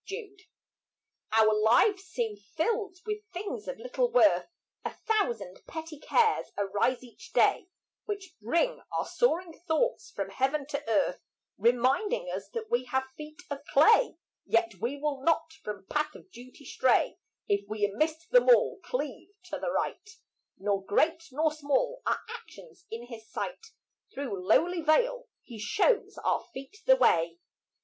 [0.11, 0.19] LIFE
[1.31, 4.47] Our lives seem filled with things of little worth;
[4.83, 7.67] A thousand petty cares arise each day
[8.05, 11.21] Which bring our soaring thoughts from heaven to earth,
[11.59, 16.31] Reminding us that we have feet of clay; Yet we will not from path of
[16.31, 20.09] duty stray If we amidst them all cleave to the right;
[20.57, 23.67] Nor great nor small are actions in His sight;
[24.11, 27.37] Through lowly vale He shows our feet the way.